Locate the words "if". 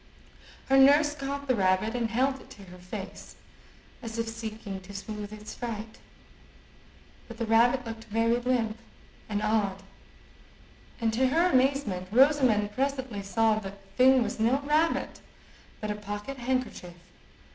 4.17-4.27